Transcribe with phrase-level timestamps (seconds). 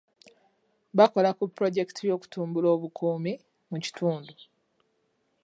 [0.97, 3.33] Bakola ku pulojekiti y'okutumbula obukuumi
[3.69, 4.33] mu kitundu.